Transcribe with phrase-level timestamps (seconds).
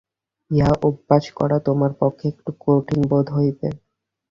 [0.51, 3.67] ইহা অভ্যাস করা তোমার পক্ষে একটু কঠিন বোধ হইবে।